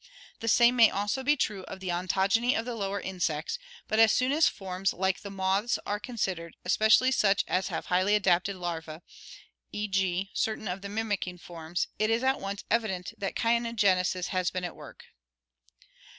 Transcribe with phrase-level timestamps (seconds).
[0.39, 4.11] The same may be also true of the ontogeny of the lower insects, but as
[4.11, 9.01] soon as forms like the moths are considered, especially such as have highly adapted larvae,
[9.71, 9.87] e.
[9.87, 14.63] g., certain of the mimicking forms, it is at once evident that caenogenesis has been
[14.63, 15.05] at work.